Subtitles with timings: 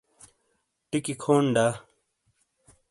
[0.89, 1.67] ٹکی کھون دا